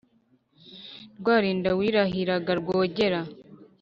Rwalinda 1.19 1.69
wirahiraga 1.79 2.51
Rwogera 2.59 3.21